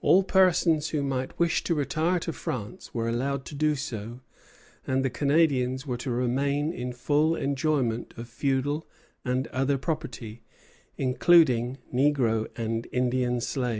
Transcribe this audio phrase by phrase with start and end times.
[0.00, 4.20] All persons who might wish to retire to France were allowed to do so,
[4.86, 8.88] and the Canadians were to remain in full enjoyment of feudal
[9.22, 10.44] and other property,
[10.96, 13.78] including negro and Indian slaves.